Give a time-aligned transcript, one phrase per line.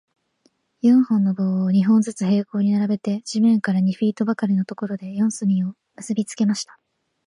[0.81, 6.79] 四本の棒を、二本ずつ平行に並べて、地面から二フィートばかりのところで、四隅を結びつけました。